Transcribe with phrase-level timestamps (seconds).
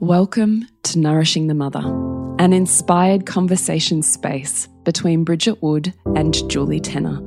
[0.00, 1.82] Welcome to Nourishing the Mother,
[2.38, 7.20] an inspired conversation space between Bridget Wood and Julie Tenner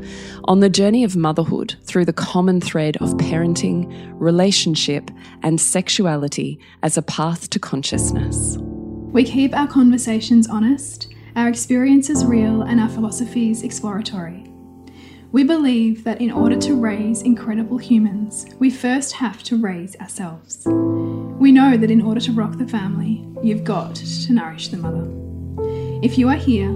[0.45, 5.11] on the journey of motherhood through the common thread of parenting, relationship,
[5.43, 8.55] and sexuality as a path to consciousness.
[8.57, 14.45] We keep our conversations honest, our experiences real, and our philosophies exploratory.
[15.33, 20.65] We believe that in order to raise incredible humans, we first have to raise ourselves.
[21.41, 25.07] We know that in order to rock the family, you've got to nourish the mother.
[26.03, 26.69] If you are here,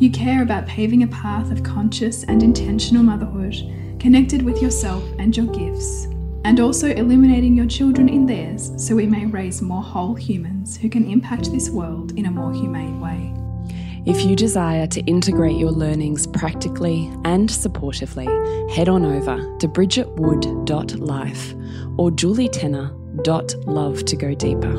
[0.00, 3.54] you care about paving a path of conscious and intentional motherhood,
[4.00, 6.06] connected with yourself and your gifts,
[6.42, 10.88] and also illuminating your children in theirs so we may raise more whole humans who
[10.88, 13.32] can impact this world in a more humane way.
[14.04, 18.26] If you desire to integrate your learnings practically and supportively,
[18.72, 21.54] head on over to bridgetwood.life
[21.96, 22.10] or
[23.18, 24.76] julietenner.love to go deeper.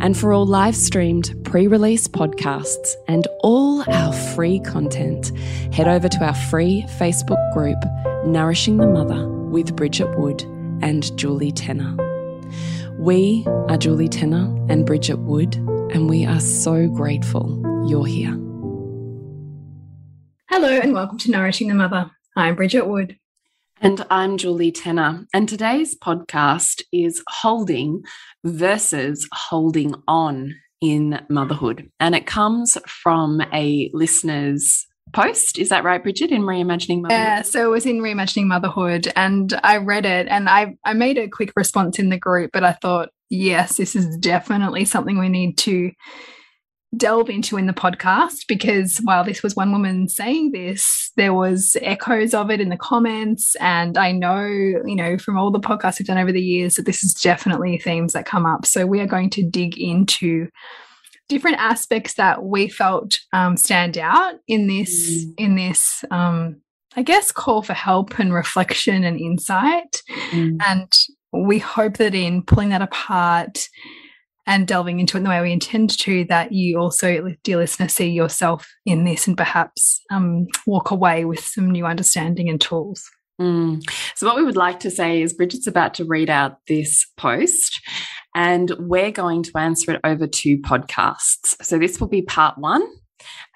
[0.00, 5.36] And for all live streamed, pre release podcasts and all our free content,
[5.72, 7.78] head over to our free Facebook group,
[8.26, 10.42] Nourishing the Mother with Bridget Wood
[10.82, 11.96] and Julie Tenner.
[12.98, 15.54] We are Julie Tenner and Bridget Wood,
[15.92, 18.38] and we are so grateful you're here.
[20.48, 22.10] Hello, and welcome to Nourishing the Mother.
[22.36, 23.16] I'm Bridget Wood.
[23.84, 25.26] And I'm Julie Tenner.
[25.34, 28.04] And today's podcast is holding
[28.44, 31.90] versus holding on in motherhood.
[31.98, 35.58] And it comes from a listener's post.
[35.58, 37.10] Is that right, Bridget, in Reimagining Motherhood?
[37.10, 39.12] Yeah, so it was in Reimagining Motherhood.
[39.16, 42.62] And I read it and I, I made a quick response in the group, but
[42.62, 45.90] I thought, yes, this is definitely something we need to
[46.96, 51.74] delve into in the podcast because while this was one woman saying this there was
[51.80, 55.98] echoes of it in the comments and i know you know from all the podcasts
[55.98, 59.00] we've done over the years that this is definitely themes that come up so we
[59.00, 60.48] are going to dig into
[61.28, 65.34] different aspects that we felt um, stand out in this mm.
[65.38, 66.60] in this um,
[66.94, 70.58] i guess call for help and reflection and insight mm.
[70.66, 70.92] and
[71.32, 73.66] we hope that in pulling that apart
[74.46, 77.88] and delving into it in the way we intend to, that you also, dear listener,
[77.88, 83.08] see yourself in this and perhaps um, walk away with some new understanding and tools.
[83.40, 83.82] Mm.
[84.14, 87.80] So, what we would like to say is Bridget's about to read out this post
[88.34, 91.62] and we're going to answer it over two podcasts.
[91.62, 92.86] So, this will be part one,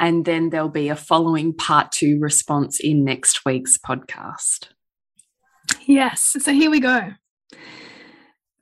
[0.01, 4.69] and then there'll be a following part two response in next week's podcast.
[5.87, 6.37] Yes.
[6.41, 7.13] So, here we go.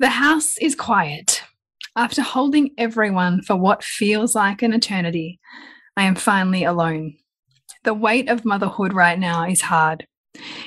[0.00, 1.43] The house is quiet.
[1.96, 5.38] After holding everyone for what feels like an eternity,
[5.96, 7.14] I am finally alone.
[7.84, 10.08] The weight of motherhood right now is hard.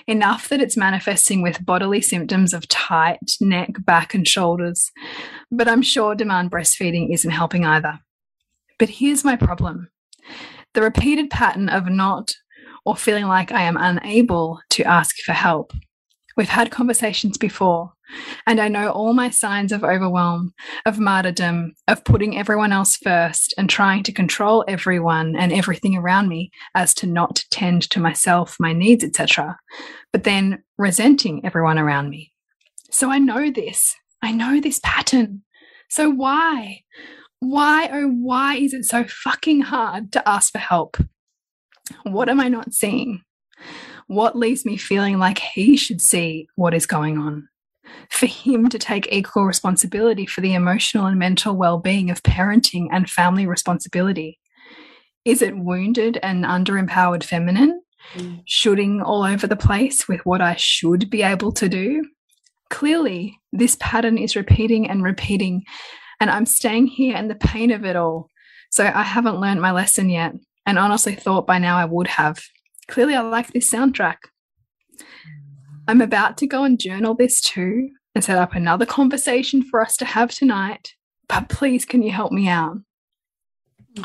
[0.08, 4.90] Enough that it's manifesting with bodily symptoms of tight neck, back, and shoulders.
[5.52, 8.00] But I'm sure demand breastfeeding isn't helping either.
[8.80, 9.90] But here's my problem
[10.74, 12.36] the repeated pattern of not
[12.86, 15.74] or feeling like I am unable to ask for help.
[16.38, 17.94] We've had conversations before,
[18.46, 20.54] and I know all my signs of overwhelm,
[20.86, 26.30] of martyrdom, of putting everyone else first and trying to control everyone and everything around
[26.30, 29.58] me as to not tend to myself, my needs, etc.
[30.14, 32.32] But then resenting everyone around me.
[32.92, 33.96] So I know this.
[34.22, 35.42] I know this pattern.
[35.90, 36.84] So why?
[37.40, 40.98] Why, oh, why is it so fucking hard to ask for help?
[42.04, 43.24] What am I not seeing?
[44.08, 47.48] What leaves me feeling like he should see what is going on?
[48.10, 52.88] for him to take equal responsibility for the emotional and mental well being of parenting
[52.92, 54.40] and family responsibility?
[55.26, 57.82] Is it wounded and underempowered feminine,
[58.14, 58.42] mm.
[58.46, 62.06] shooting all over the place with what I should be able to do?
[62.70, 65.64] Clearly, this pattern is repeating and repeating,
[66.20, 68.30] and I'm staying here in the pain of it all.
[68.70, 70.34] So I haven't learned my lesson yet,
[70.66, 72.42] and honestly thought by now I would have.
[72.88, 74.18] Clearly, I like this soundtrack.
[75.88, 79.96] I'm about to go and journal this too and set up another conversation for us
[79.98, 80.94] to have tonight.
[81.30, 82.78] But please, can you help me out?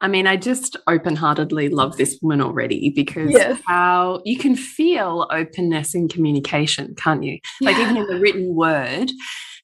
[0.00, 3.34] I mean, I just open heartedly love this woman already because
[3.66, 7.38] how you can feel openness in communication, can't you?
[7.60, 7.70] Yeah.
[7.70, 9.10] Like, even in the written word,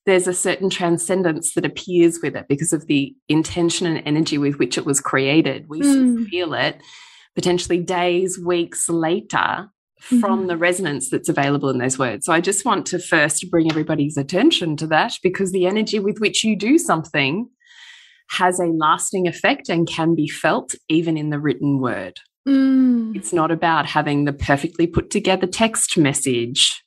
[0.06, 4.58] there's a certain transcendence that appears with it because of the intention and energy with
[4.58, 5.68] which it was created.
[5.68, 6.26] We mm.
[6.28, 6.80] feel it
[7.34, 10.48] potentially days, weeks later from mm -hmm.
[10.48, 12.24] the resonance that's available in those words.
[12.26, 16.18] So I just want to first bring everybody's attention to that because the energy with
[16.20, 17.48] which you do something
[18.30, 22.20] has a lasting effect and can be felt even in the written word.
[22.48, 23.14] Mm.
[23.16, 26.82] It's not about having the perfectly put together text message.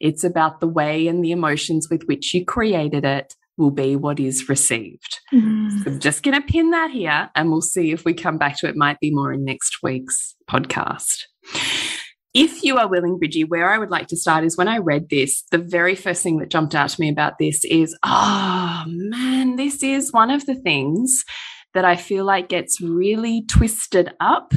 [0.00, 4.20] It's about the way and the emotions with which you created it, will be what
[4.20, 5.20] is received.
[5.32, 5.82] Mm.
[5.82, 8.58] So I'm just going to pin that here and we'll see if we come back
[8.58, 8.76] to it.
[8.76, 11.22] Might be more in next week's podcast.
[12.34, 15.08] If you are willing, Bridgie, where I would like to start is when I read
[15.08, 19.56] this, the very first thing that jumped out to me about this is, oh man,
[19.56, 21.24] this is one of the things
[21.72, 24.52] that I feel like gets really twisted up,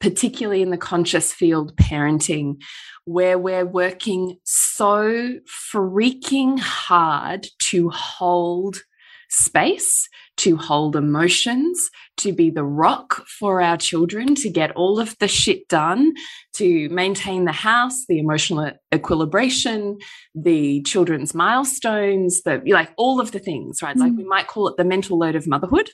[0.00, 2.62] particularly in the conscious field parenting,
[3.08, 5.38] where we're working so
[5.72, 8.82] freaking hard to hold
[9.30, 11.88] space, to hold emotions,
[12.18, 16.12] to be the rock for our children, to get all of the shit done,
[16.52, 19.96] to maintain the house, the emotional equilibration,
[20.34, 23.96] the children's milestones, the like all of the things, right?
[23.96, 24.00] Mm.
[24.00, 25.90] Like we might call it the mental load of motherhood.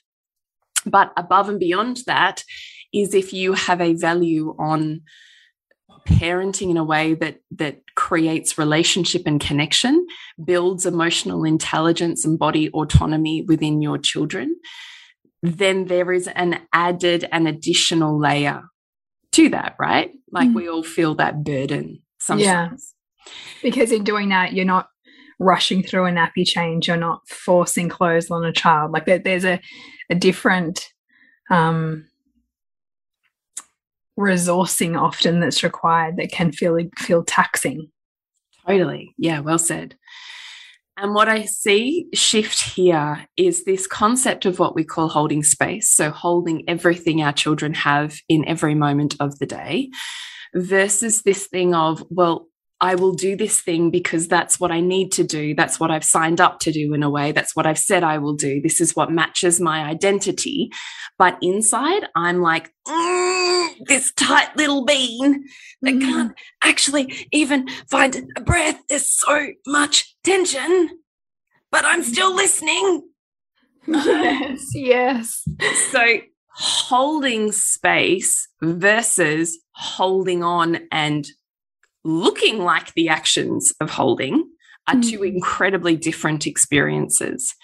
[0.84, 2.42] But above and beyond that
[2.92, 5.02] is if you have a value on
[6.08, 10.06] parenting in a way that that creates relationship and connection
[10.44, 14.56] builds emotional intelligence and body autonomy within your children
[15.42, 18.62] then there is an added and additional layer
[19.32, 20.54] to that right like mm.
[20.54, 22.94] we all feel that burden sometimes
[23.26, 23.32] yeah.
[23.62, 24.88] because in doing that you're not
[25.40, 29.60] rushing through a nappy change you're not forcing clothes on a child like there's a,
[30.10, 30.88] a different
[31.50, 32.06] um
[34.18, 37.90] resourcing often that's required that can feel feel taxing.
[38.66, 39.14] Totally.
[39.18, 39.96] Yeah, well said.
[40.96, 45.88] And what I see shift here is this concept of what we call holding space.
[45.88, 49.90] So, holding everything our children have in every moment of the day
[50.54, 52.46] versus this thing of, well,
[52.80, 55.54] I will do this thing because that's what I need to do.
[55.54, 57.32] That's what I've signed up to do in a way.
[57.32, 58.60] That's what I've said I will do.
[58.60, 60.70] This is what matches my identity.
[61.16, 65.44] But inside, I'm like, mm, this tight little bean
[65.82, 66.00] that mm.
[66.00, 66.32] can't
[66.62, 68.80] actually even find a breath.
[68.88, 70.90] There's so much tension,
[71.70, 73.08] but I'm still listening.
[73.86, 75.44] Yes, yes.
[75.90, 76.04] So,
[76.56, 81.26] holding space versus holding on and
[82.04, 84.50] looking like the actions of holding
[84.86, 85.10] are mm.
[85.10, 87.54] two incredibly different experiences.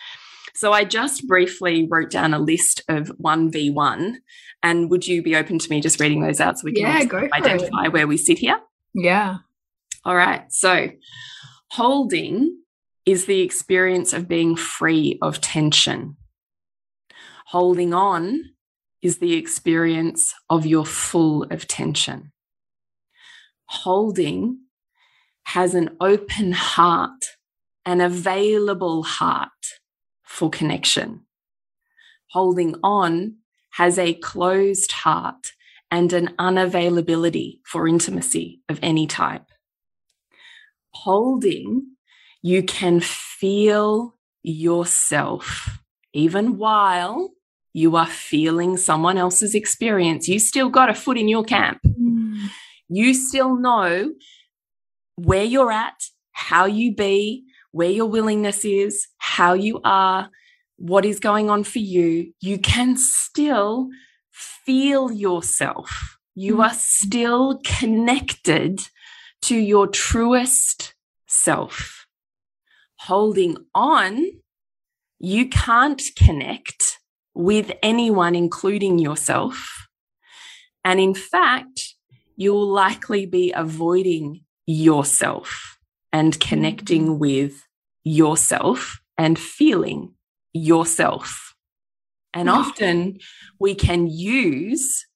[0.55, 4.17] So I just briefly wrote down a list of 1v1.
[4.63, 7.29] And would you be open to me just reading those out so we can yeah,
[7.33, 7.93] identify it.
[7.93, 8.61] where we sit here?
[8.95, 9.37] Yeah.
[10.05, 10.51] All right.
[10.53, 10.91] So
[11.71, 12.59] holding
[13.07, 16.17] is the experience of being free of tension.
[17.47, 18.45] Holding on
[19.03, 22.33] is the experience of you're full of tension
[23.71, 24.59] holding
[25.45, 27.25] has an open heart,
[27.87, 29.49] an available heart
[30.25, 31.21] for connection.
[32.31, 33.37] Holding on
[33.75, 35.53] has a closed heart
[35.89, 39.47] and an unavailability for intimacy of any type.
[40.93, 41.95] Holding,
[42.43, 45.79] you can feel yourself
[46.13, 47.31] even while
[47.73, 50.27] you are feeling someone else's experience.
[50.27, 51.79] You still got a foot in your camp.
[51.87, 52.51] Mm
[52.91, 54.13] you still know
[55.17, 56.03] where you're at,
[56.33, 60.31] how you be, where your willingness is, how you are,
[60.77, 63.89] what is going on for you, you can still
[64.33, 66.19] feel yourself.
[66.35, 66.65] You mm.
[66.65, 68.81] are still connected
[69.43, 70.95] to your truest
[71.27, 72.07] self.
[73.01, 74.27] Holding on,
[75.19, 76.99] you can't connect
[77.35, 79.87] with anyone, including yourself.
[80.85, 81.95] And in fact,
[82.41, 85.79] you'll likely be avoiding yourself
[86.11, 87.19] and connecting mm.
[87.19, 87.67] with
[88.03, 90.15] yourself and feeling
[90.55, 91.55] yourself.
[92.33, 93.19] And often
[93.59, 95.07] we can use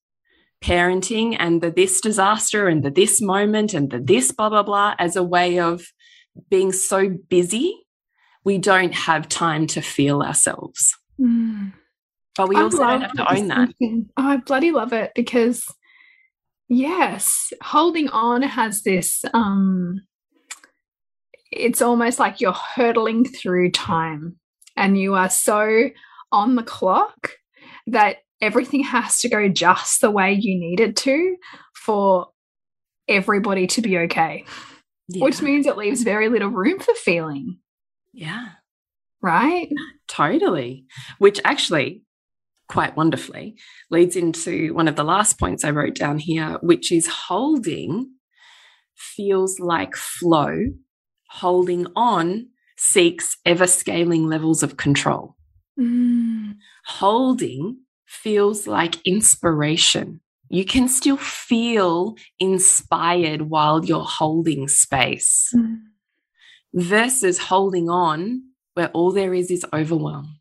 [0.63, 4.93] parenting and the this disaster and the this moment and the this blah, blah, blah
[4.99, 5.83] as a way of
[6.51, 7.87] being so busy,
[8.43, 10.95] we don't have time to feel ourselves.
[11.19, 11.73] Mm.
[12.37, 13.69] But we also don't have to own that.
[13.81, 15.65] Oh, I bloody love it because
[16.67, 20.01] Yes, holding on has this um
[21.51, 24.35] it's almost like you're hurtling through time
[24.75, 25.89] and you are so
[26.31, 27.31] on the clock
[27.87, 31.35] that everything has to go just the way you need it to
[31.73, 32.27] for
[33.07, 34.43] everybody to be okay.
[35.07, 35.23] Yeah.
[35.23, 37.59] Which means it leaves very little room for feeling.
[38.11, 38.47] Yeah.
[39.21, 39.69] Right?
[40.07, 40.85] Totally.
[41.19, 42.01] Which actually
[42.67, 43.55] quite wonderfully
[43.91, 48.11] leads into one of the last points I wrote down here, which is holding
[48.95, 50.67] feels like flow,
[51.29, 55.35] holding on seeks ever scaling levels of control.
[55.79, 56.55] Mm.
[56.85, 60.21] Holding feels like inspiration.
[60.49, 65.51] You can still feel inspired while you're holding space.
[65.55, 65.79] Mm.
[66.73, 68.43] Versus holding on
[68.73, 70.39] where all there is is overwhelm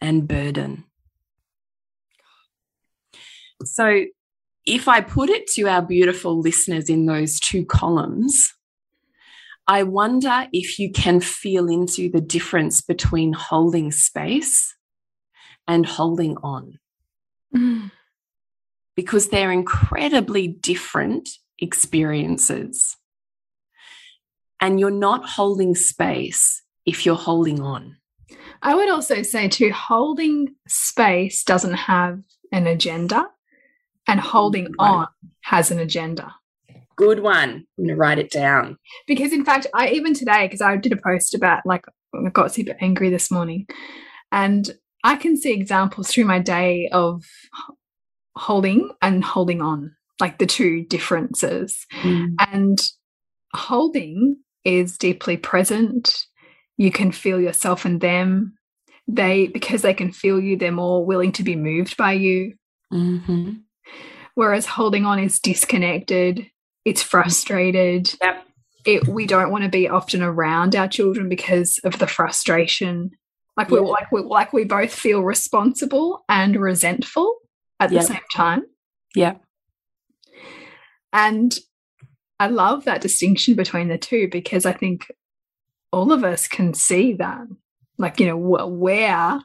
[0.00, 0.84] and burden.
[3.64, 4.04] So,
[4.66, 8.52] if I put it to our beautiful listeners in those two columns,
[9.66, 14.74] I wonder if you can feel into the difference between holding space
[15.66, 16.78] and holding on.
[17.54, 17.90] Mm.
[18.96, 22.96] Because they're incredibly different experiences.
[24.60, 27.96] And you're not holding space if you're holding on.
[28.62, 32.20] I would also say, too, holding space doesn't have
[32.52, 33.26] an agenda,
[34.10, 35.06] and holding on
[35.42, 36.34] has an agenda.
[36.96, 37.50] Good one.
[37.50, 38.76] I'm going to write it down.
[39.06, 42.52] Because, in fact, I even today, because I did a post about like, I got
[42.52, 43.66] super angry this morning,
[44.32, 44.70] and
[45.04, 47.24] I can see examples through my day of
[48.36, 51.86] holding and holding on, like the two differences.
[52.02, 52.34] Mm.
[52.52, 52.82] And
[53.54, 56.26] holding is deeply present
[56.76, 58.54] you can feel yourself in them
[59.06, 62.54] they because they can feel you they're more willing to be moved by you
[62.92, 63.56] mm -hmm.
[64.34, 66.46] Whereas holding on is disconnected
[66.86, 68.14] it's frustrated.
[68.22, 68.44] Yep.
[68.86, 73.10] it we don't want to be often around our children because of the frustration.
[73.56, 77.36] Like we like we like we both feel responsible and resentful
[77.78, 78.00] at yep.
[78.00, 78.62] the same time.
[79.14, 79.34] Yeah
[81.12, 81.58] and
[82.38, 85.10] i love that distinction between the two because i think
[85.92, 87.46] all of us can see that.
[87.98, 89.40] Like you know where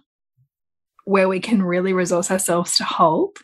[1.04, 3.38] where we can really resource ourselves to hold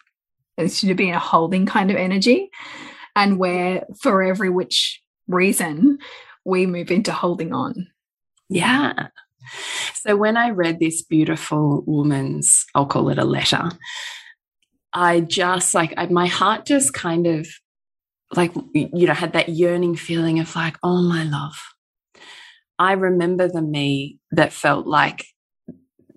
[0.69, 2.49] to be in a holding kind of energy.
[3.15, 5.97] And where for every which reason
[6.45, 7.87] we move into holding on.
[8.49, 9.07] Yeah.
[9.95, 13.71] So when i read this beautiful woman's i'll call it a letter
[14.93, 17.47] i just like I, my heart just kind of
[18.35, 21.55] like you know had that yearning feeling of like oh my love.
[22.79, 25.25] I remember the me that felt like,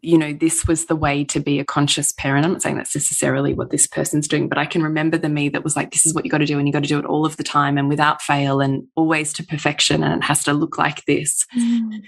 [0.04, 2.44] you know, this was the way to be a conscious parent.
[2.44, 5.48] I'm not saying that's necessarily what this person's doing, but I can remember the me
[5.48, 6.98] that was like, this is what you got to do, and you got to do
[6.98, 10.44] it all of the time and without fail and always to perfection, and it has
[10.44, 11.46] to look like this.
[11.56, 12.02] Mm.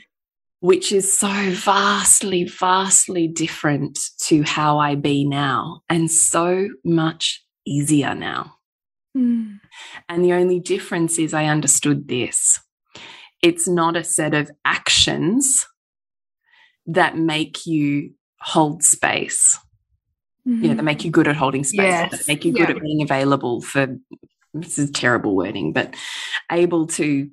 [0.61, 8.15] Which is so vastly, vastly different to how I be now, and so much easier
[8.15, 8.55] now.
[9.17, 9.61] Mm.
[10.09, 12.61] And the only difference is I understood this
[13.43, 15.67] it's not a set of actions
[16.87, 19.59] that make you hold space.
[20.45, 20.63] Mm -hmm.
[20.63, 22.11] You know, that make you good at holding space, yes.
[22.11, 22.77] that make you good yeah.
[22.77, 23.99] at being available for
[24.61, 25.95] this is terrible wording, but
[26.51, 27.31] able to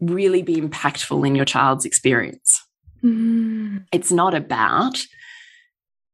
[0.00, 2.60] really be impactful in your child's experience.
[3.02, 3.84] Mm.
[3.92, 4.98] It's not about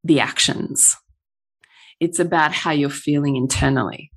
[0.03, 0.95] the actions.
[1.99, 4.11] It's about how you're feeling internally.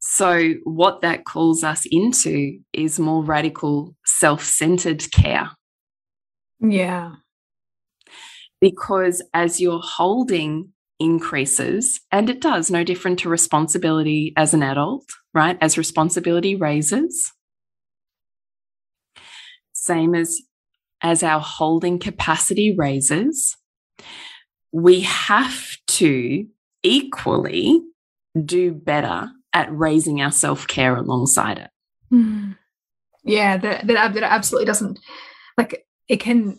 [0.00, 5.50] So, what that calls us into is more radical, self centered care.
[6.60, 7.12] Yeah.
[8.60, 15.04] Because as your holding increases, and it does, no different to responsibility as an adult,
[15.34, 15.58] right?
[15.60, 17.32] As responsibility raises,
[19.72, 20.40] same as
[21.02, 23.56] as our holding capacity raises,
[24.72, 26.46] we have to
[26.82, 27.80] equally
[28.44, 31.70] do better at raising our self care alongside it.
[32.12, 32.56] Mm.
[33.24, 34.98] Yeah, that, that that absolutely doesn't
[35.58, 36.58] like it can.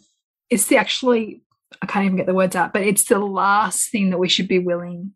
[0.50, 1.42] It's the actually
[1.82, 4.48] I can't even get the words out, but it's the last thing that we should
[4.48, 5.14] be willing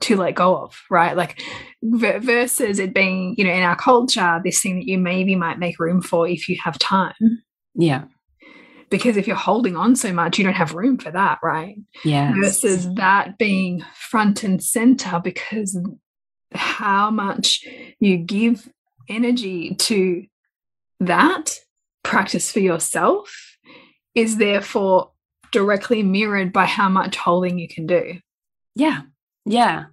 [0.00, 1.16] to let go of, right?
[1.16, 1.42] Like
[1.82, 5.78] versus it being, you know, in our culture, this thing that you maybe might make
[5.78, 7.42] room for if you have time.
[7.74, 8.04] Yeah.
[8.88, 11.76] Because if you're holding on so much, you don't have room for that, right?
[12.04, 12.32] Yeah.
[12.34, 15.78] Versus that being front and center because
[16.52, 17.64] how much
[18.00, 18.68] you give
[19.08, 20.24] energy to
[20.98, 21.60] that
[22.02, 23.49] practice for yourself
[24.14, 25.12] is therefore
[25.52, 28.14] directly mirrored by how much holding you can do.
[28.74, 29.02] Yeah.
[29.46, 29.86] Yeah.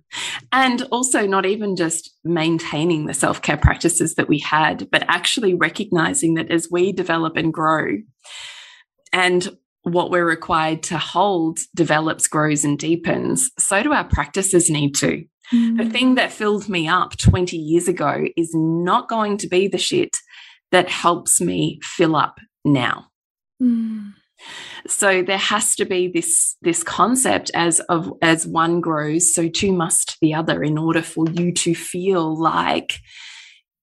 [0.52, 5.54] And also, not even just maintaining the self care practices that we had, but actually
[5.54, 7.98] recognizing that as we develop and grow,
[9.14, 14.94] and what we're required to hold develops, grows, and deepens, so do our practices need
[14.96, 15.24] to.
[15.54, 15.78] Mm.
[15.78, 19.78] The thing that filled me up 20 years ago is not going to be the
[19.78, 20.18] shit
[20.72, 23.07] that helps me fill up now.
[23.62, 24.14] Mm.
[24.86, 29.74] So there has to be this this concept as of as one grows, so too
[29.74, 33.00] must the other in order for you to feel like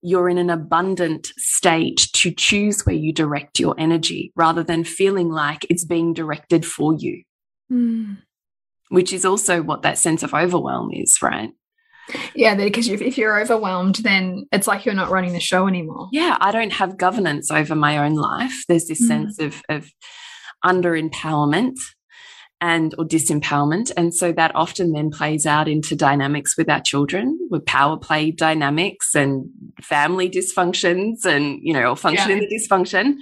[0.01, 5.31] you're in an abundant state to choose where you direct your energy rather than feeling
[5.31, 7.23] like it's being directed for you.
[7.73, 8.19] Mm
[8.95, 11.51] which is also what that sense of overwhelm is, right?
[12.35, 16.09] Yeah, because if you're overwhelmed, then it's like you're not running the show anymore.
[16.13, 18.65] Yeah, I don't have governance over my own life.
[18.69, 19.07] There's this mm.
[19.07, 19.91] sense of, of
[20.63, 21.77] under empowerment
[22.61, 27.37] and or disempowerment and so that often then plays out into dynamics with our children
[27.51, 29.47] with power play dynamics and
[29.83, 32.37] family dysfunctions and you know or function yeah.
[32.37, 33.17] in the dysfunction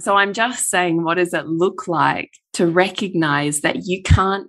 [0.00, 4.48] so i'm just saying what does it look like to recognize that you can't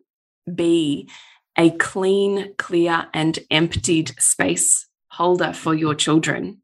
[0.53, 1.09] be
[1.57, 6.61] a clean clear and emptied space holder for your children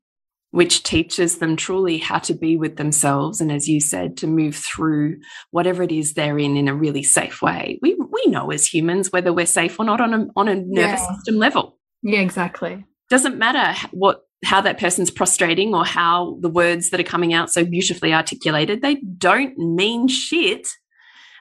[0.52, 4.56] which teaches them truly how to be with themselves and as you said to move
[4.56, 5.18] through
[5.52, 7.80] whatever it is they're in in a really safe way.
[7.82, 11.02] We we know as humans whether we're safe or not on a on a nervous
[11.02, 11.16] yeah.
[11.16, 11.80] system level.
[12.04, 12.86] Yeah exactly.
[13.10, 17.52] Doesn't matter what how that person's prostrating or how the words that are coming out
[17.52, 20.68] so beautifully articulated they don't mean shit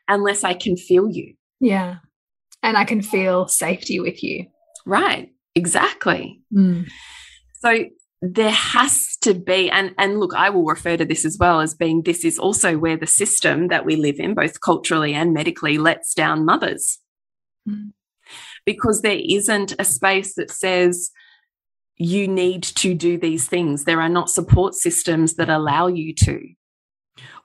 [0.07, 1.35] unless i can feel you.
[1.61, 1.97] Yeah
[2.62, 4.47] and i can feel safety with you.
[4.87, 5.31] Right.
[5.55, 6.40] Exactly.
[6.55, 6.88] Mm.
[7.61, 7.85] so
[8.23, 11.75] there has to be and and look i will refer to this as well as
[11.75, 15.79] being this is also where the system that we live in both culturally and medically
[15.79, 16.99] lets down mothers.
[17.69, 17.93] Mm.
[18.64, 21.11] because there isn't a space that says
[22.00, 23.85] you need to do these things.
[23.85, 26.40] There are not support systems that allow you to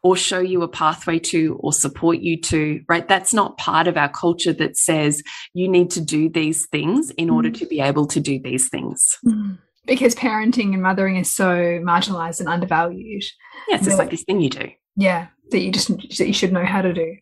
[0.03, 3.97] or show you a pathway to or support you to right that's not part of
[3.97, 7.33] our culture that says you need to do these things in mm.
[7.33, 11.47] order to be able to do these things mm because parenting and mothering is so
[11.79, 13.23] marginalized and undervalued.
[13.67, 14.69] Yeah, it's just like this thing you do.
[14.95, 17.17] Yeah, that you just that you should know how to do.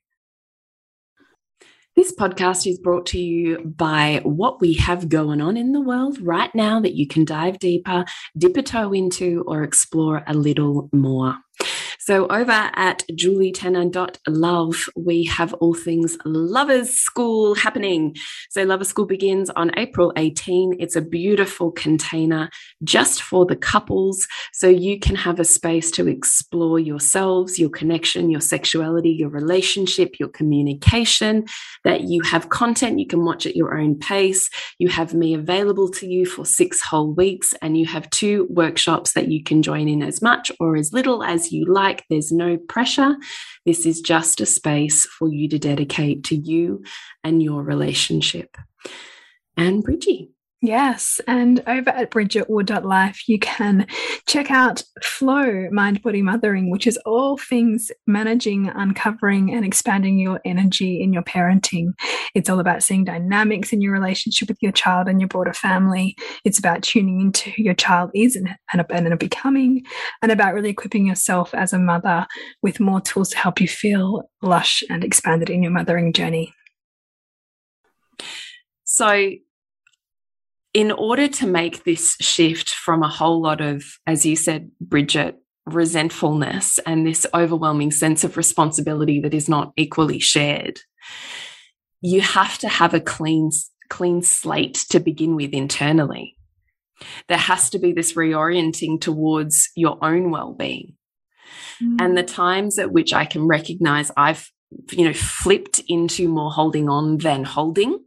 [1.96, 6.20] This podcast is brought to you by what we have going on in the world
[6.20, 8.06] right now that you can dive deeper,
[8.36, 11.36] dip a toe into, or explore a little more.
[12.06, 18.18] So over at julietenner.love, we have all things Lovers School happening.
[18.50, 20.76] So Lovers School begins on April 18.
[20.82, 22.50] It's a beautiful container
[22.84, 24.28] just for the couples.
[24.52, 30.20] So you can have a space to explore yourselves, your connection, your sexuality, your relationship,
[30.20, 31.46] your communication,
[31.86, 34.50] that you have content you can watch at your own pace.
[34.78, 39.14] You have me available to you for six whole weeks, and you have two workshops
[39.14, 42.06] that you can join in as much or as little as you like like.
[42.10, 43.16] There's no pressure.
[43.66, 46.84] This is just a space for you to dedicate to you
[47.24, 48.58] and your relationship.
[49.56, 50.33] And Bridgie.
[50.66, 53.86] Yes, and over at bridgetwood.life, you can
[54.30, 60.40] check out Flow Mind Body Mothering, which is all things managing, uncovering, and expanding your
[60.46, 61.92] energy in your parenting.
[62.34, 66.16] It's all about seeing dynamics in your relationship with your child and your broader family.
[66.46, 69.84] It's about tuning into who your child is and, and, and becoming,
[70.22, 72.26] and about really equipping yourself as a mother
[72.62, 76.54] with more tools to help you feel lush and expanded in your mothering journey.
[78.86, 79.32] So,
[80.74, 85.38] in order to make this shift from a whole lot of, as you said, Bridget,
[85.66, 90.80] resentfulness and this overwhelming sense of responsibility that is not equally shared,
[92.02, 93.52] you have to have a clean,
[93.90, 96.36] clean slate to begin with internally.
[97.28, 100.96] There has to be this reorienting towards your own well-being.
[101.82, 101.98] Mm.
[102.02, 104.50] And the times at which I can recognize I've,
[104.92, 108.00] you know, flipped into more holding on than holding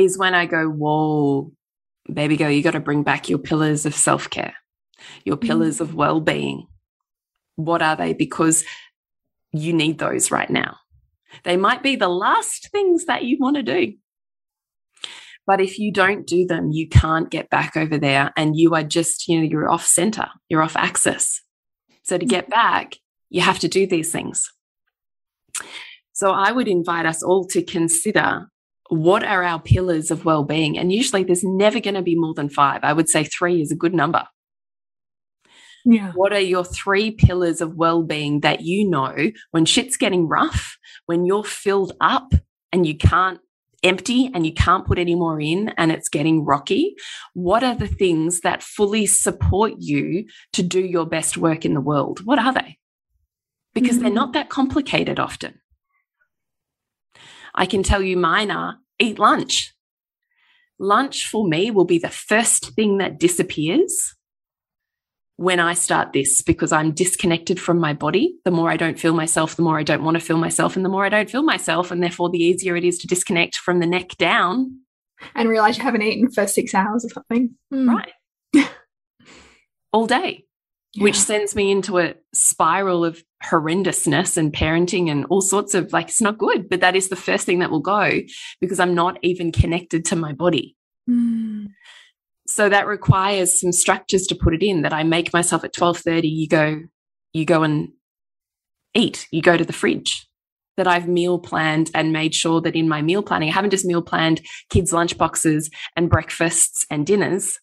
[0.00, 1.52] is when I go, whoa,
[2.12, 4.54] baby girl, you got to bring back your pillars of self care,
[5.24, 5.46] your mm.
[5.46, 5.82] pillars mm.
[5.82, 6.66] of well being.
[7.56, 8.14] What are they?
[8.14, 8.64] Because
[9.52, 10.76] you need those right now.
[11.44, 13.94] They might be the last things that you want to do.
[15.46, 18.82] But if you don't do them, you can't get back over there and you are
[18.82, 21.42] just, you know, you're off center, you're off axis.
[22.02, 22.96] So to get back,
[23.30, 24.52] you have to do these things.
[26.12, 28.50] So I would invite us all to consider
[28.90, 32.48] what are our pillars of well-being and usually there's never going to be more than
[32.48, 34.26] five i would say three is a good number
[35.84, 36.12] yeah.
[36.12, 40.76] What are your three pillars of well-being that you know when shit's getting rough,
[41.06, 42.32] when you're filled up
[42.72, 43.40] and you can't
[43.82, 46.94] empty and you can't put any more in and it's getting rocky?
[47.34, 51.80] What are the things that fully support you to do your best work in the
[51.80, 52.24] world?
[52.24, 52.78] What are they?
[53.72, 54.02] Because mm -hmm.
[54.02, 55.60] they're not that complicated often.
[57.60, 59.74] I can tell you mine are eat lunch.
[60.78, 64.14] Lunch for me will be the first thing that disappears
[65.36, 68.34] when I start this because I'm disconnected from my body.
[68.46, 70.82] The more I don't feel myself, the more I don't want to feel myself, and
[70.86, 73.78] the more I don't feel myself, and therefore the easier it is to disconnect from
[73.78, 74.80] the neck down.
[75.34, 77.56] And realize you haven't eaten for six hours or something.
[77.74, 77.94] Mm.
[78.54, 78.70] Right.
[79.92, 80.46] All day
[80.94, 81.04] yeah.
[81.04, 86.08] which sends me into a spiral of horrendousness and parenting and all sorts of like,
[86.08, 86.68] it's not good.
[86.68, 88.20] But that is the first thing that will go
[88.60, 90.76] because I'm not even connected to my body.
[91.08, 91.68] Mm.
[92.46, 96.22] So that requires some structures to put it in that I make myself at 12:30
[96.24, 96.80] you go
[97.32, 97.90] you go and
[98.94, 100.26] eat, you go to the fridge.
[100.76, 103.84] That I've meal planned and made sure that in my meal planning, I haven't just
[103.84, 107.58] meal planned kids' lunch boxes and breakfasts and dinners,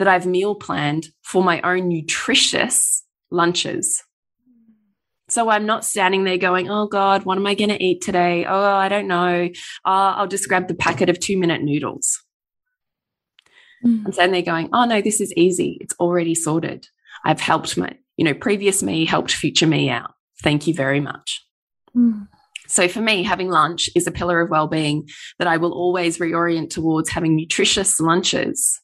[0.00, 4.02] that I've meal planned for my own nutritious lunches.
[5.28, 8.46] So I'm not standing there going, oh God, what am I going to eat today?
[8.46, 9.50] Oh, I don't know.
[9.84, 12.18] Uh, I'll just grab the packet of two minute noodles.
[13.84, 14.06] Mm.
[14.06, 15.76] I'm standing there going, oh no, this is easy.
[15.82, 16.88] It's already sorted.
[17.22, 20.14] I've helped my, you know, previous me helped future me out.
[20.42, 21.44] Thank you very much.
[21.94, 22.26] Mm.
[22.66, 25.08] So for me, having lunch is a pillar of well-being
[25.38, 28.80] that I will always reorient towards having nutritious lunches.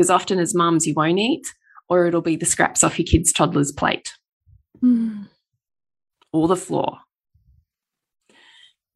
[0.00, 1.46] Because often as mums, you won't eat,
[1.90, 4.14] or it'll be the scraps off your kid's toddler's plate.
[4.82, 5.26] Mm
[6.32, 6.98] or the floor.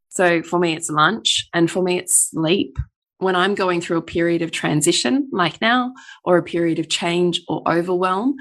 [0.08, 2.78] So for me, it's lunch, and for me, it's sleep.
[3.18, 5.92] When I'm going through a period of transition, like now,
[6.24, 8.36] or a period of change or overwhelm,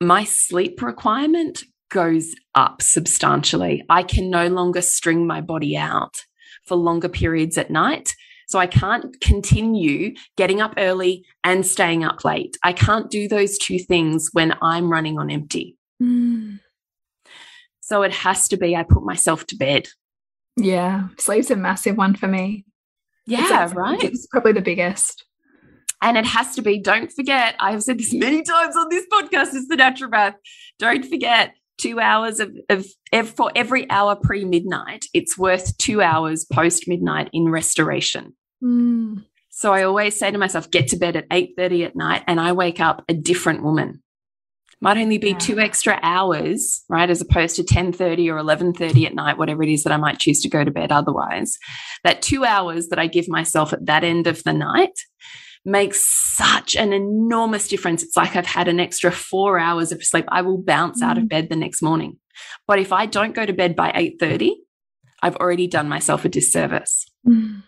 [0.00, 3.84] my sleep requirement goes up substantially.
[3.88, 6.24] I can no longer string my body out
[6.66, 8.14] for longer periods at night.
[8.50, 12.56] So I can't continue getting up early and staying up late.
[12.64, 15.76] I can't do those two things when I'm running on empty.
[16.02, 16.58] Mm.
[17.80, 19.86] So it has to be I put myself to bed.
[20.56, 22.64] Yeah, sleep's a massive one for me.
[23.24, 24.02] Yeah, right.
[24.02, 25.24] It's probably the biggest.
[26.02, 29.54] And it has to be, don't forget, I've said this many times on this podcast,
[29.54, 30.34] it's the naturopath.
[30.80, 32.84] Don't forget two hours of, of
[33.28, 38.34] for every hour pre midnight, it's worth two hours post midnight in restoration.
[38.62, 39.24] Mm.
[39.50, 42.52] So I always say to myself, get to bed at 8:30 at night and I
[42.52, 44.02] wake up a different woman
[44.80, 45.38] might only be yeah.
[45.38, 47.10] two extra hours, right?
[47.10, 50.40] As opposed to 10:30 or 11:30 at night, whatever it is that I might choose
[50.40, 51.58] to go to bed otherwise.
[52.02, 54.98] That 2 hours that I give myself at that end of the night
[55.64, 58.02] makes such an enormous difference.
[58.02, 60.24] It's like I've had an extra 4 hours of sleep.
[60.28, 61.06] I will bounce mm.
[61.06, 61.28] out of mm.
[61.28, 62.16] bed the next morning.
[62.66, 64.52] But if I don't go to bed by 8:30,
[65.22, 67.04] I've already done myself a disservice.
[67.28, 67.64] Mm.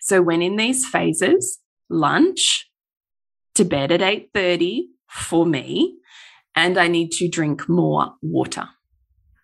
[0.00, 2.70] So when in these phases, lunch
[3.54, 5.96] to bed at 8:30 for me
[6.54, 8.68] and I need to drink more water.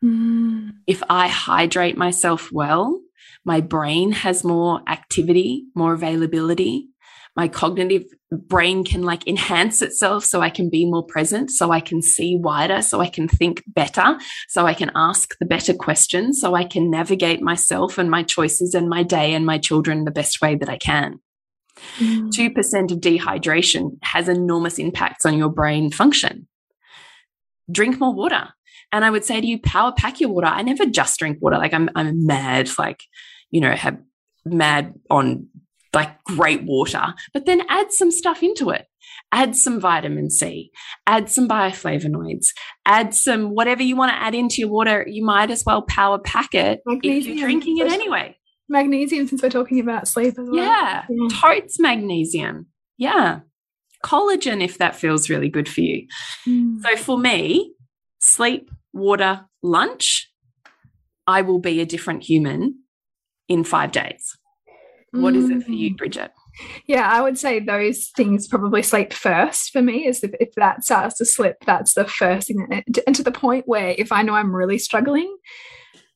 [0.03, 0.73] Mm.
[0.87, 3.01] If I hydrate myself well,
[3.45, 6.89] my brain has more activity, more availability.
[7.35, 11.81] My cognitive brain can like enhance itself so I can be more present, so I
[11.81, 14.19] can see wider, so I can think better,
[14.49, 18.75] so I can ask the better questions, so I can navigate myself and my choices
[18.75, 21.21] and my day and my children the best way that I can.
[21.99, 22.29] Mm.
[22.29, 26.47] 2% of dehydration has enormous impacts on your brain function
[27.71, 28.49] drink more water.
[28.93, 30.47] And I would say to you, power pack your water.
[30.47, 31.57] I never just drink water.
[31.57, 33.03] Like I'm, I'm mad, like,
[33.51, 33.99] you know, have
[34.45, 35.49] mad on
[35.95, 38.87] like great water, but then add some stuff into it.
[39.31, 40.71] Add some vitamin C,
[41.07, 42.49] add some bioflavonoids,
[42.87, 45.07] add some whatever you want to add into your water.
[45.09, 48.37] You might as well power pack it magnesium, if you're drinking it anyway.
[48.69, 50.55] Magnesium, since we're talking about sleep as well.
[50.55, 51.29] Yeah, yeah.
[51.41, 52.67] totes magnesium.
[52.99, 53.41] Yeah
[54.03, 56.07] collagen if that feels really good for you.
[56.47, 56.83] Mm.
[56.83, 57.75] So for me,
[58.21, 60.31] sleep, water, lunch,
[61.27, 62.81] I will be a different human
[63.49, 64.37] in five days.
[65.13, 65.57] What mm.
[65.57, 65.97] it for you, mm.
[65.99, 66.33] Bridget?
[66.87, 70.07] Yeah, I would say those things probably sleep first for me.
[70.07, 72.85] Is if, if that starts to slip, that's the first thing.
[73.07, 75.37] And to the point where if I know I'm really struggling,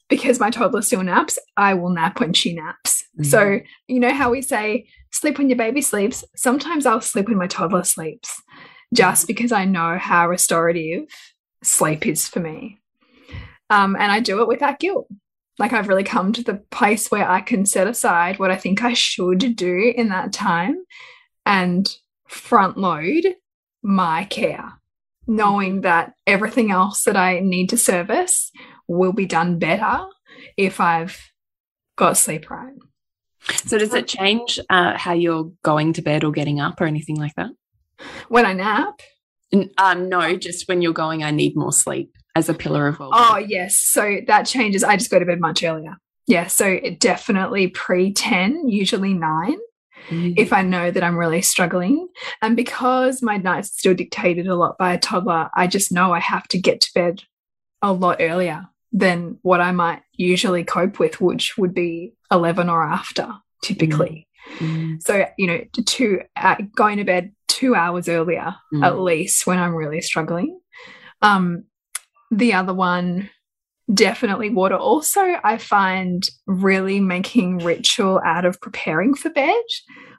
[0.08, 3.04] because my toddler still naps, I will nap when she naps.
[3.18, 3.30] Mm -hmm.
[3.30, 3.40] So,
[3.86, 6.24] you know how we say sleep when your baby sleeps?
[6.34, 8.42] Sometimes I'll sleep when my toddler sleeps
[8.92, 11.06] just because I know how restorative
[11.62, 12.80] sleep is for me.
[13.68, 15.08] Um, and I do it without guilt.
[15.58, 18.82] Like I've really come to the place where I can set aside what I think
[18.82, 20.76] I should do in that time
[21.44, 21.88] and
[22.28, 23.24] front load
[23.82, 24.72] my care,
[25.26, 28.50] knowing that everything else that I need to service
[28.88, 30.04] will be done better
[30.56, 31.18] if I've
[31.96, 32.74] got sleep right.
[33.64, 37.16] So, does it change uh, how you're going to bed or getting up or anything
[37.16, 37.50] like that?
[38.28, 39.00] When I nap?
[39.78, 43.10] Um, no, just when you're going, I need more sleep as a pillar of well.
[43.14, 43.80] Oh, yes.
[43.80, 44.84] So that changes.
[44.84, 45.96] I just go to bed much earlier.
[46.26, 46.48] Yeah.
[46.48, 49.56] So definitely pre 10, usually nine.
[50.08, 50.34] Mm.
[50.36, 52.08] If I know that I'm really struggling.
[52.42, 56.20] And because my night's still dictated a lot by a toddler, I just know I
[56.20, 57.22] have to get to bed
[57.80, 62.84] a lot earlier than what I might usually cope with, which would be 11 or
[62.84, 64.28] after typically.
[64.58, 65.02] Mm.
[65.02, 68.84] So, you know, to uh, going to bed two hours earlier mm.
[68.84, 70.60] at least when I'm really struggling.
[71.22, 71.64] Um,
[72.30, 73.30] the other one,
[73.92, 74.76] definitely water.
[74.76, 79.62] Also, I find really making ritual out of preparing for bed,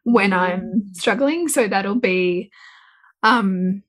[0.07, 1.49] when I'm struggling.
[1.49, 2.49] So that'll be
[3.23, 3.83] um,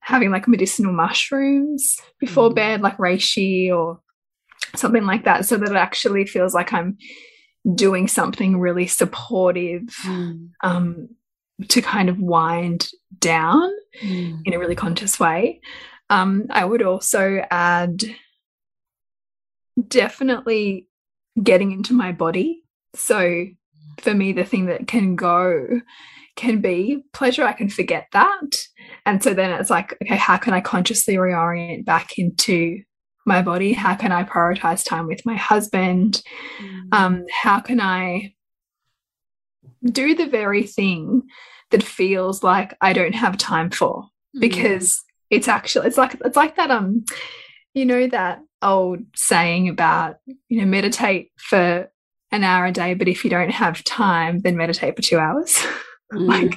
[0.00, 2.56] having like medicinal mushrooms before mm.
[2.56, 4.00] bed, like reishi or
[4.74, 6.98] something like that, so that it actually feels like I'm
[7.76, 10.50] doing something really supportive mm.
[10.64, 11.08] um,
[11.68, 12.88] to kind of wind
[13.20, 13.70] down
[14.02, 14.40] mm.
[14.44, 15.60] in a really conscious way.
[16.08, 18.02] Um, I would also add
[19.88, 20.86] definitely
[21.42, 22.62] getting into my body.
[22.94, 23.46] So
[24.00, 25.80] for me, the thing that can go
[26.36, 27.44] can be pleasure.
[27.44, 28.56] I can forget that.
[29.04, 32.82] And so then it's like, okay, how can I consciously reorient back into
[33.24, 33.72] my body?
[33.72, 36.22] How can I prioritize time with my husband?
[36.60, 36.88] Mm.
[36.92, 38.34] Um, how can I
[39.82, 41.22] do the very thing
[41.70, 44.04] that feels like I don't have time for?
[44.36, 44.40] Mm.
[44.40, 47.04] Because it's actually it's like it's like that um
[47.74, 50.16] you know that old saying about
[50.48, 51.90] you know meditate for
[52.32, 55.58] an hour a day but if you don't have time then meditate for two hours.
[56.12, 56.28] Mm.
[56.28, 56.54] like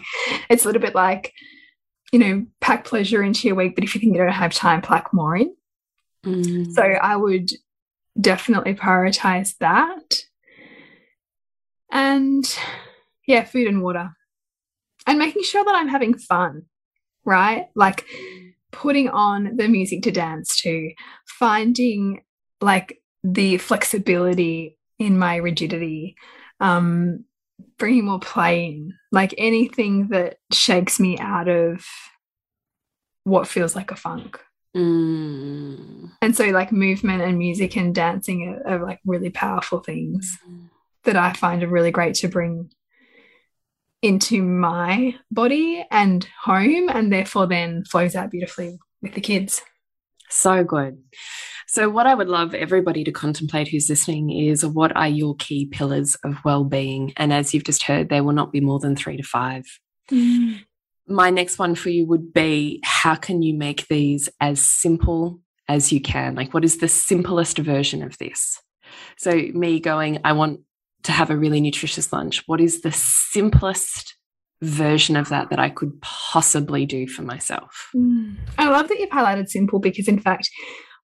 [0.48, 1.34] it's a little bit like
[2.12, 4.80] you know pack pleasure into your week but if you think you don't have time
[4.80, 5.56] pack more in.
[6.24, 6.72] Mm.
[6.72, 7.50] so i would
[8.22, 10.26] definitely prioritize that.
[11.92, 12.46] And
[13.26, 14.12] yeah food and water.
[15.08, 16.68] And making sure that i'm having fun
[17.26, 17.68] right?
[17.76, 18.06] Like
[18.72, 20.92] putting on the music to dance to,
[21.26, 22.24] finding
[22.62, 26.16] like the flexibility in my rigidity,
[26.60, 27.26] um,
[27.78, 31.86] bringing more play in, like anything that shakes me out of
[33.24, 34.40] what feels like a funk.
[34.76, 36.12] Mm.
[36.22, 40.70] And so, like, movement and music and dancing are, are like really powerful things mm.
[41.06, 42.70] that I find are really great to bring
[44.02, 49.62] into my body and home, and therefore then flows out beautifully with the kids.
[50.30, 50.98] So good.
[51.68, 55.68] So, what I would love everybody to contemplate who's listening is what are your key
[55.68, 57.14] pillars of well-being?
[57.18, 59.66] And as you've just heard, there will not be more than three to five.
[60.10, 60.62] Mm.
[61.08, 65.92] My next one for you would be how can you make these as simple as
[65.92, 66.36] you can?
[66.36, 68.60] Like, what is the simplest version of this?
[69.18, 70.62] So, me going, I want
[71.04, 72.44] to have a really nutritious lunch?
[72.48, 74.16] What is the simplest
[74.62, 77.90] version of that that I could possibly do for myself?
[77.96, 78.36] Mm.
[78.58, 80.50] I love that you've highlighted simple because, in fact,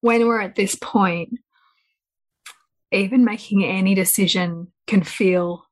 [0.02, 1.30] when we're at this point,
[2.92, 5.66] even making any decision can feel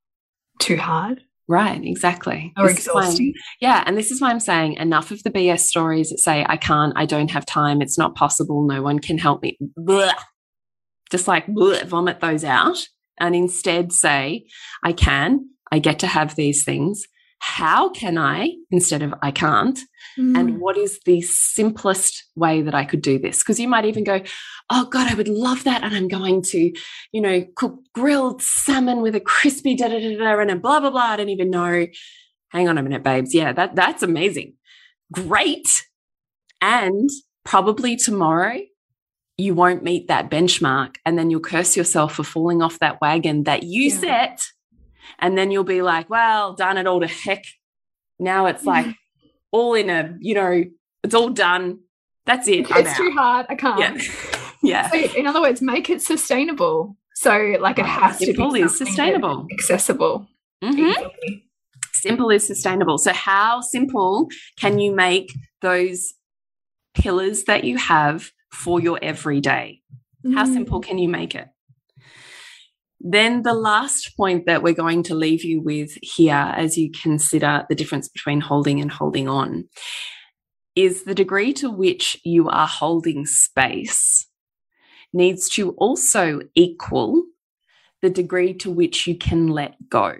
[0.60, 1.22] too hard.
[1.48, 2.54] Right, exactly.
[2.58, 3.34] Or this exhausting.
[3.60, 6.56] yeah, and this is why I'm saying enough of the BS stories that say, I
[6.56, 9.58] can't, I don't have time, it's not possible, no one can help me.
[9.76, 10.14] Blah.
[11.12, 12.88] Just like blah, vomit those out
[13.20, 14.48] and instead say,
[14.84, 17.08] I can, I get to have these things.
[17.40, 19.78] How can I instead of I can't?
[20.18, 20.38] Mm.
[20.40, 23.40] And what is the simplest way that I could do this?
[23.40, 24.22] Because you might even go,
[24.70, 25.84] Oh God, I would love that.
[25.84, 26.72] And I'm going to,
[27.12, 30.80] you know, cook grilled salmon with a crispy da da da da and a blah
[30.80, 31.02] blah blah.
[31.02, 31.86] I don't even know.
[32.50, 33.34] Hang on a minute, babes.
[33.34, 34.54] Yeah, that that's amazing.
[35.12, 35.86] Great.
[36.62, 37.10] And
[37.44, 38.60] probably tomorrow
[39.38, 43.44] you won't meet that benchmark and then you'll curse yourself for falling off that wagon
[43.44, 44.00] that you yeah.
[44.00, 44.42] set
[45.20, 47.46] and then you'll be like well done it all to heck.
[48.20, 48.96] Now it's like
[49.52, 50.64] all in a you know
[51.04, 51.80] it's all done.
[52.26, 52.72] That's it.
[52.72, 52.98] I'm it's out.
[52.98, 53.46] too hard.
[53.50, 53.80] I can't.
[53.80, 54.90] Yeah, yeah.
[54.90, 56.98] So in other words make it sustainable.
[57.16, 59.48] So like it has simple to be is sustainable.
[59.52, 60.28] accessible.
[60.64, 61.42] Mm -hmm.
[61.94, 62.98] simple is sustainable.
[62.98, 66.14] So how simple can you make those
[66.94, 69.82] pillars that you have for your everyday.
[70.26, 70.36] Mm.
[70.36, 71.48] How simple can you make it?
[73.06, 77.66] Then, the last point that we're going to leave you with here as you consider
[77.68, 79.68] the difference between holding and holding on
[80.76, 84.26] is the degree to which you are holding space
[85.12, 87.24] needs to also equal
[88.02, 90.16] the degree to which you can let go.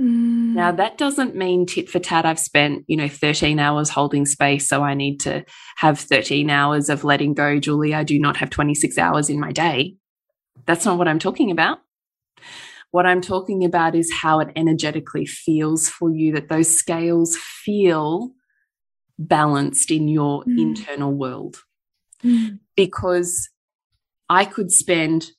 [0.00, 0.54] Mm.
[0.54, 2.24] Now, that doesn't mean tit for tat.
[2.24, 5.44] I've spent, you know, 13 hours holding space, so I need to
[5.76, 7.94] have 13 hours of letting go, Julie.
[7.94, 9.96] I do not have 26 hours in my day.
[10.66, 11.78] That's not what I'm talking about.
[12.92, 18.30] What I'm talking about is how it energetically feels for you, that those scales feel
[19.18, 20.58] balanced in your mm.
[20.58, 21.62] internal world.
[22.24, 22.58] Mm.
[22.74, 23.48] Because
[24.28, 25.32] I could spend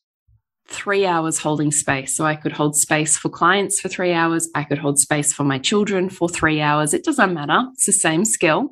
[0.71, 2.15] three hours holding space.
[2.15, 4.49] So I could hold space for clients for three hours.
[4.55, 6.93] I could hold space for my children for three hours.
[6.93, 7.67] It doesn't matter.
[7.73, 8.69] It's the same skill.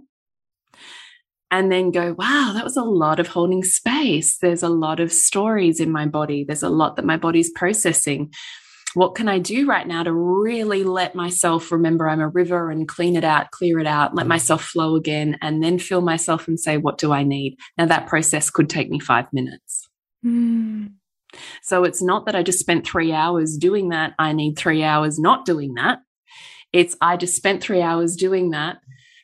[1.52, 4.38] And then go, wow, that was a lot of holding space.
[4.38, 6.44] There's a lot of stories in my body.
[6.44, 8.32] There's a lot that my body's processing.
[8.94, 12.88] What can I do right now to really let myself remember I'm a river and
[12.88, 16.60] clean it out, clear it out, let myself flow again, and then feel myself and
[16.60, 17.58] say, what do I need?
[17.78, 19.88] Now, that process could take me five minutes.
[20.26, 20.94] Mm.
[21.62, 24.14] So it's not that I just spent three hours doing that.
[24.18, 26.00] I need three hours not doing that.
[26.74, 28.78] It's, I just spent three hours doing that.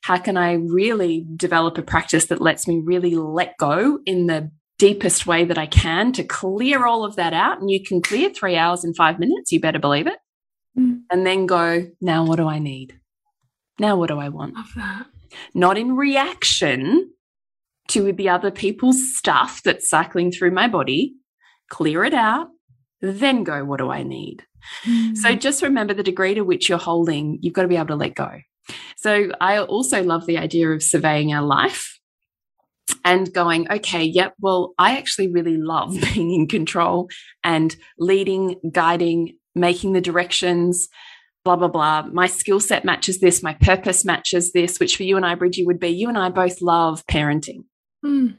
[0.04, 4.52] How can I really develop a practice that lets me really let go in the
[4.78, 7.60] deepest way that I can to clear all of that out?
[7.60, 10.20] And you can clear three hours in five minutes, you better believe it.
[10.78, 11.02] Mm.
[11.12, 13.00] And then go, now what do I need?
[13.80, 14.56] Now what do I want?
[15.54, 17.12] Not in reaction
[17.90, 21.16] to the other people's stuff that's cycling through my body,
[21.70, 22.48] clear it out,
[23.02, 24.44] then go, what do I need?
[24.86, 25.18] Mm.
[25.18, 27.96] So just remember the degree to which you're holding, you've got to be able to
[27.96, 28.40] let go.
[28.98, 32.00] So I also love the idea of surveying our life
[33.04, 37.10] and going, okay, yep, well, I actually really love being in control
[37.44, 40.90] and leading, guiding, making the directions,
[41.44, 42.08] blah, blah, blah.
[42.12, 45.66] My skill set matches this, my purpose matches this, which for you and I, Bridgie,
[45.66, 47.66] would be you and I both love parenting.
[48.04, 48.38] Mm.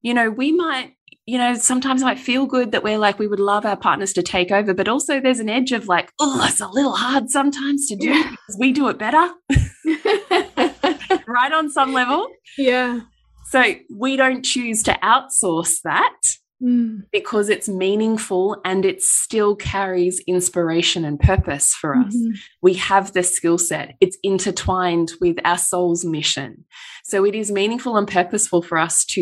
[0.00, 0.94] You know, we might
[1.26, 4.12] you know, sometimes it might feel good that we're like, we would love our partners
[4.14, 7.30] to take over, but also there's an edge of like, oh, it's a little hard
[7.30, 8.30] sometimes to do yeah.
[8.30, 9.30] because we do it better.
[11.28, 12.26] right on some level.
[12.58, 13.00] Yeah.
[13.50, 16.16] So we don't choose to outsource that
[16.62, 17.00] mm.
[17.10, 22.14] because it's meaningful and it still carries inspiration and purpose for us.
[22.14, 22.38] Mm -hmm.
[22.60, 26.64] We have the skill set, it's intertwined with our soul's mission.
[27.04, 29.20] So it is meaningful and purposeful for us to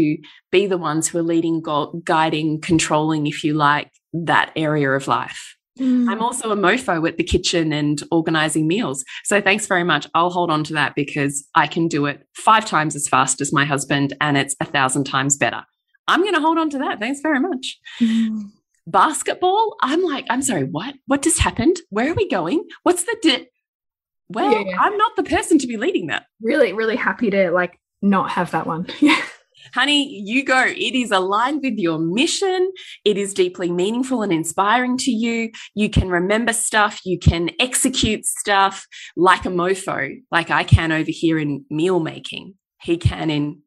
[0.50, 1.62] be the ones who are leading,
[2.04, 3.90] guiding, controlling, if you like,
[4.26, 5.56] that area of life.
[5.78, 6.10] Mm.
[6.10, 9.04] I'm also a mofo at the kitchen and organizing meals.
[9.24, 10.06] So thanks very much.
[10.14, 13.52] I'll hold on to that because I can do it five times as fast as
[13.52, 15.64] my husband and it's a thousand times better.
[16.10, 16.98] I'm going to hold on to that.
[16.98, 17.78] Thanks very much.
[18.00, 18.50] Mm.
[18.86, 20.94] Basketball, I'm like, I'm sorry, what?
[21.06, 21.78] What just happened?
[21.90, 22.64] Where are we going?
[22.82, 23.46] What's the di-
[24.28, 24.76] Well, yeah, yeah.
[24.80, 26.26] I'm not the person to be leading that.
[26.42, 28.86] Really, really happy to like not have that one.
[29.74, 30.64] Honey, you go.
[30.66, 32.72] It is aligned with your mission.
[33.04, 35.50] It is deeply meaningful and inspiring to you.
[35.74, 37.00] You can remember stuff.
[37.04, 42.54] You can execute stuff like a mofo, like I can over here in meal making.
[42.80, 43.60] He can in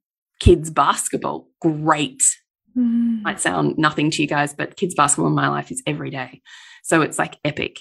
[0.44, 2.22] kids basketball, great.
[2.78, 3.22] Mm.
[3.22, 6.42] Might sound nothing to you guys, but kids basketball in my life is every day.
[6.84, 7.80] So it's like epic.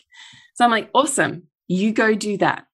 [0.55, 1.49] So I'm like, awesome.
[1.67, 2.67] You go do that.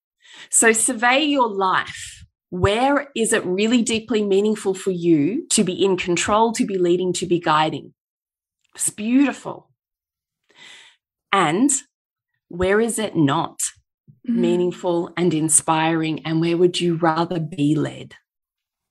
[0.51, 2.22] So survey your life.
[2.51, 7.14] Where is it really deeply meaningful for you to be in control, to be leading,
[7.14, 7.94] to be guiding?
[8.74, 9.70] It's beautiful.
[11.33, 11.70] And
[12.48, 13.59] where is it not
[14.29, 14.35] mm.
[14.35, 16.20] meaningful and inspiring?
[16.27, 18.16] And where would you rather be led?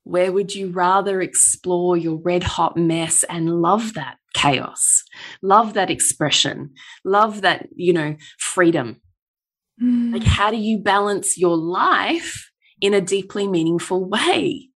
[0.07, 5.03] Where would you rather explore your red hot mess and love that chaos,
[5.41, 9.01] love that expression, love that, you know, freedom?
[9.83, 10.13] Mm.
[10.13, 14.69] Like, how do you balance your life in a deeply meaningful way?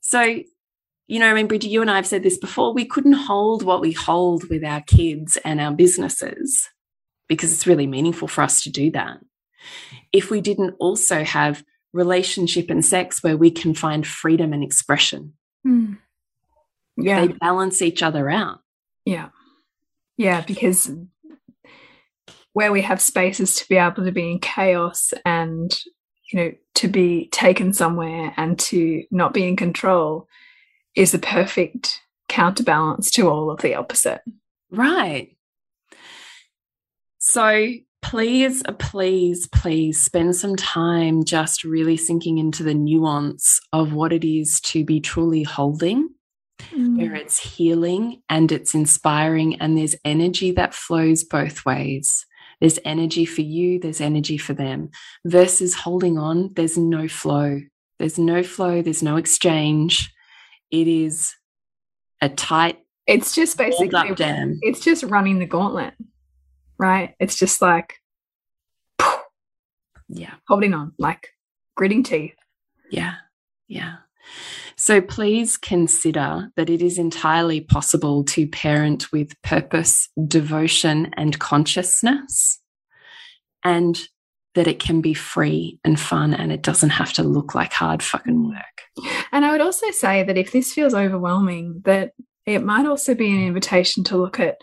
[0.00, 0.38] So,
[1.08, 2.72] you know, I mean, Bridget, you and I have said this before.
[2.72, 6.68] We couldn't hold what we hold with our kids and our businesses
[7.28, 9.18] because it's really meaningful for us to do that.
[10.12, 15.34] If we didn't also have relationship and sex where we can find freedom and expression.
[15.66, 15.98] Mm.
[16.96, 17.26] Yeah.
[17.26, 18.60] They balance each other out.
[19.04, 19.28] Yeah.
[20.16, 20.90] Yeah, because
[22.52, 25.78] where we have spaces to be able to be in chaos and
[26.32, 30.26] you know to be taken somewhere and to not be in control
[30.94, 34.22] is the perfect counterbalance to all of the opposite.
[34.70, 35.36] Right.
[37.18, 37.72] So
[38.06, 44.24] please, please, please spend some time just really sinking into the nuance of what it
[44.24, 46.08] is to be truly holding,
[46.70, 46.96] mm.
[46.96, 52.24] where it's healing and it's inspiring, and there's energy that flows both ways.
[52.60, 54.90] There's energy for you, there's energy for them,
[55.24, 57.60] versus holding on, there's no flow.
[57.98, 60.14] There's no flow, there's no exchange.
[60.70, 61.34] It is
[62.20, 64.14] a tight, it's just basically,
[64.62, 65.94] it's just running the gauntlet
[66.78, 67.14] right?
[67.18, 67.94] It's just like,
[70.08, 71.28] yeah, holding on, like
[71.74, 72.34] gritting teeth.
[72.90, 73.14] Yeah,
[73.68, 73.96] yeah.
[74.76, 82.60] So please consider that it is entirely possible to parent with purpose, devotion, and consciousness,
[83.64, 83.98] and
[84.54, 88.02] that it can be free and fun and it doesn't have to look like hard
[88.02, 88.48] fucking mm.
[88.48, 89.10] work.
[89.30, 92.12] And I would also say that if this feels overwhelming, that
[92.46, 94.56] it might also be an invitation to look at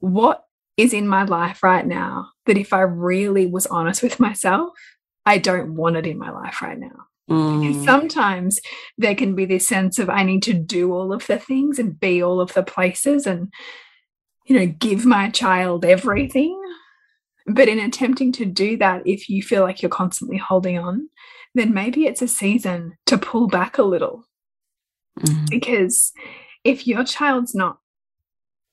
[0.00, 0.44] what
[0.76, 4.70] is in my life right now that if I really was honest with myself,
[5.24, 7.06] I don't want it in my life right now.
[7.30, 7.84] Mm.
[7.84, 8.60] Sometimes
[8.98, 11.98] there can be this sense of I need to do all of the things and
[11.98, 13.52] be all of the places and,
[14.46, 16.58] you know, give my child everything.
[17.46, 21.08] But in attempting to do that, if you feel like you're constantly holding on,
[21.54, 24.24] then maybe it's a season to pull back a little.
[25.20, 25.48] Mm.
[25.48, 26.12] Because
[26.64, 27.78] if your child's not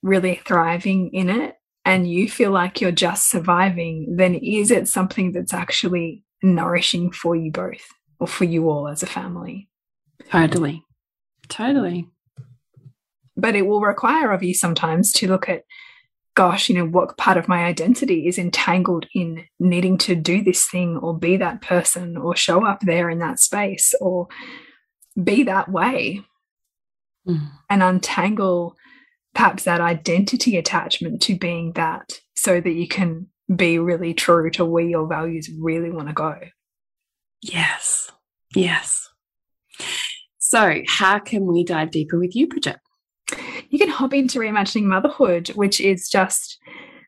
[0.01, 1.55] really thriving in it,
[1.89, 7.35] and you feel like you're just surviving, then is it something that's actually nourishing for
[7.35, 7.81] you both
[8.19, 9.67] or for you all as a family?
[10.29, 10.83] Totally.
[11.47, 12.07] Totally.
[13.35, 15.63] But it will require of you sometimes to look at,
[16.35, 20.67] gosh, you know, what part of my identity is entangled in needing to do this
[20.67, 24.27] thing or be that person or show up there in that space or
[25.21, 26.21] be that way
[27.27, 27.49] mm.
[27.67, 28.75] and untangle
[29.39, 33.25] perhaps that identity attachment to being that so that you can
[33.55, 36.35] be really true to where your values really want to go.
[37.41, 38.11] Yes.
[38.53, 39.07] Yes.
[40.39, 42.79] So, how can we dive deeper with you, Bridget?
[43.69, 46.59] You can hop into Reimagining Motherhood, which is just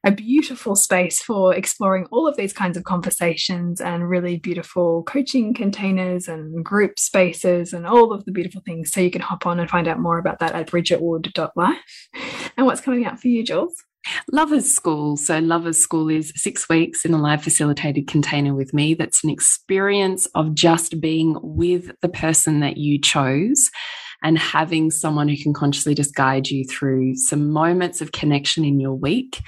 [0.03, 5.53] a beautiful space for exploring all of these kinds of conversations and really beautiful coaching
[5.53, 8.91] containers and group spaces and all of the beautiful things.
[8.91, 12.09] So you can hop on and find out more about that at bridgetwood.life.
[12.57, 13.73] And what's coming up for you, Jules?
[14.29, 15.15] Lovers School.
[15.15, 18.93] So, Lovers School is six weeks in a live facilitated container with me.
[18.93, 23.69] That's an experience of just being with the person that you chose
[24.23, 28.79] and having someone who can consciously just guide you through some moments of connection in
[28.79, 29.41] your week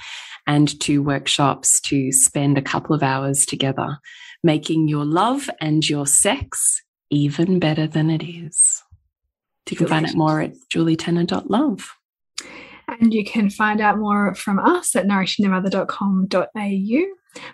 [0.46, 3.98] and two workshops to spend a couple of hours together,
[4.42, 8.82] making your love and your sex even better than it is.
[9.70, 11.90] You can find out more at julietenner.love.
[12.86, 17.04] And you can find out more from us at nourishingthemother.com.au.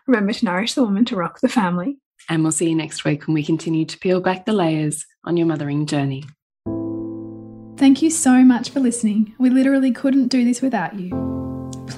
[0.07, 1.99] Remember to nourish the woman to rock the family.
[2.29, 5.37] And we'll see you next week when we continue to peel back the layers on
[5.37, 6.25] your mothering journey.
[7.77, 9.35] Thank you so much for listening.
[9.39, 11.30] We literally couldn't do this without you.